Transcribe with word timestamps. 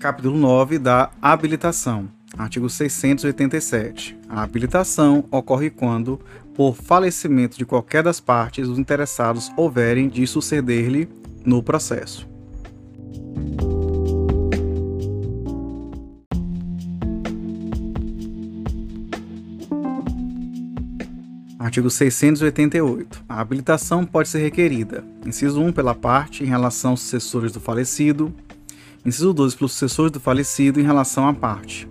Capítulo 0.00 0.38
9 0.38 0.78
da 0.78 1.10
habilitação. 1.20 2.08
Artigo 2.38 2.70
687. 2.70 4.18
A 4.30 4.42
habilitação 4.42 5.26
ocorre 5.30 5.68
quando, 5.68 6.18
por 6.54 6.74
falecimento 6.74 7.58
de 7.58 7.66
qualquer 7.66 8.02
das 8.02 8.18
partes, 8.18 8.66
os 8.66 8.78
interessados 8.78 9.52
houverem 9.58 10.08
de 10.08 10.26
suceder-lhe 10.26 11.06
no 11.44 11.62
processo. 11.62 12.26
Artigo 21.58 21.90
688. 21.90 23.22
A 23.28 23.38
habilitação 23.38 24.06
pode 24.06 24.30
ser 24.30 24.38
requerida: 24.38 25.04
inciso 25.26 25.60
1 25.60 25.72
pela 25.72 25.94
parte 25.94 26.42
em 26.42 26.46
relação 26.46 26.92
aos 26.92 27.00
sucessores 27.00 27.52
do 27.52 27.60
falecido, 27.60 28.34
Inciso 29.04 29.32
2. 29.32 29.54
Pelos 29.54 29.72
sucessores 29.72 30.12
do 30.12 30.20
falecido 30.20 30.78
em 30.78 30.82
relação 30.82 31.26
à 31.26 31.32
parte. 31.32 31.88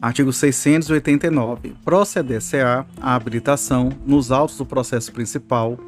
Artigo 0.00 0.32
689. 0.32 1.74
Proceder-se-á 1.84 2.86
a 3.00 3.14
habilitação 3.14 3.90
nos 4.06 4.30
autos 4.30 4.56
do 4.56 4.64
processo 4.64 5.12
principal, 5.12 5.78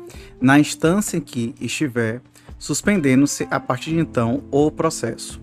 na 0.41 0.59
instância 0.59 1.17
em 1.17 1.21
que 1.21 1.55
estiver, 1.61 2.21
suspendendo-se 2.59 3.47
a 3.51 3.61
partir 3.61 3.91
de 3.91 3.99
então 3.99 4.43
o 4.51 4.71
processo. 4.71 5.41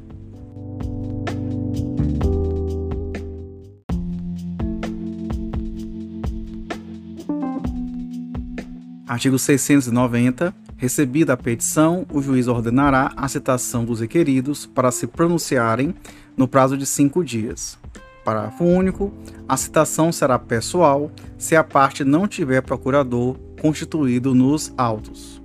Artigo 9.07 9.39
690. 9.39 10.53
Recebida 10.75 11.33
a 11.33 11.37
petição, 11.37 12.05
o 12.11 12.21
juiz 12.21 12.47
ordenará 12.47 13.11
a 13.15 13.27
citação 13.27 13.85
dos 13.85 14.01
requeridos 14.01 14.65
para 14.65 14.91
se 14.91 15.07
pronunciarem 15.07 15.95
no 16.35 16.47
prazo 16.47 16.77
de 16.77 16.85
cinco 16.85 17.23
dias. 17.23 17.79
Parágrafo 18.23 18.65
único. 18.65 19.13
A 19.47 19.55
citação 19.55 20.11
será 20.11 20.37
pessoal 20.37 21.09
se 21.37 21.55
a 21.55 21.63
parte 21.63 22.03
não 22.03 22.27
tiver 22.27 22.61
procurador 22.61 23.37
constituído 23.61 24.35
nos 24.35 24.73
autos. 24.77 25.41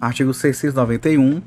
Artigo 0.00 0.32
691 0.32 1.42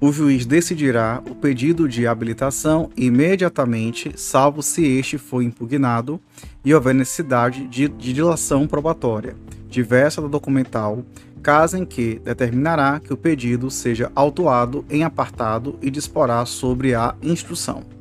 o 0.00 0.12
juiz 0.12 0.46
decidirá 0.46 1.20
o 1.28 1.34
pedido 1.34 1.88
de 1.88 2.06
habilitação 2.06 2.88
imediatamente, 2.96 4.12
salvo 4.16 4.62
se 4.62 4.86
este 4.86 5.18
for 5.18 5.42
impugnado 5.42 6.20
e 6.64 6.72
houver 6.72 6.94
necessidade 6.94 7.66
de, 7.66 7.88
de 7.88 8.12
dilação 8.12 8.66
probatória, 8.68 9.34
diversa 9.68 10.22
da 10.22 10.28
documental, 10.28 11.04
caso 11.42 11.76
em 11.76 11.84
que 11.84 12.20
determinará 12.24 13.00
que 13.00 13.12
o 13.12 13.16
pedido 13.16 13.70
seja 13.70 14.10
autuado 14.14 14.84
em 14.88 15.02
apartado 15.02 15.76
e 15.82 15.90
disporá 15.90 16.44
sobre 16.46 16.94
a 16.94 17.16
instrução. 17.20 17.97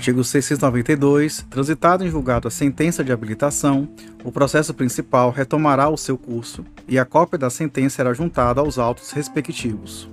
Artigo 0.00 0.24
692. 0.24 1.44
Transitado 1.50 2.06
em 2.06 2.08
julgado 2.08 2.48
a 2.48 2.50
sentença 2.50 3.04
de 3.04 3.12
habilitação, 3.12 3.86
o 4.24 4.32
processo 4.32 4.72
principal 4.72 5.30
retomará 5.30 5.90
o 5.90 5.96
seu 5.98 6.16
curso 6.16 6.64
e 6.88 6.98
a 6.98 7.04
cópia 7.04 7.38
da 7.38 7.50
sentença 7.50 7.96
será 7.96 8.14
juntada 8.14 8.62
aos 8.62 8.78
autos 8.78 9.10
respectivos. 9.10 10.08